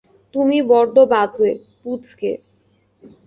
তুমি 0.33 0.57
বড্ড 0.69 0.95
বাজে, 1.11 1.51
পুচকে। 1.81 2.31